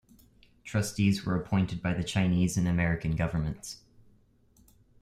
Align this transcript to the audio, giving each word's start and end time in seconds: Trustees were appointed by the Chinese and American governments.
Trustees 0.63 1.23
were 1.27 1.35
appointed 1.35 1.79
by 1.83 1.93
the 1.93 2.03
Chinese 2.03 2.57
and 2.57 2.67
American 2.67 3.15
governments. 3.15 3.81